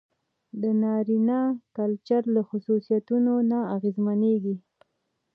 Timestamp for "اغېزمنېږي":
3.75-4.55